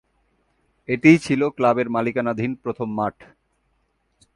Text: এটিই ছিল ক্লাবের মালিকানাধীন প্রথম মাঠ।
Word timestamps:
এটিই 0.89 1.17
ছিল 1.17 1.41
ক্লাবের 1.49 1.87
মালিকানাধীন 1.89 2.51
প্রথম 2.63 2.87
মাঠ। 2.97 3.15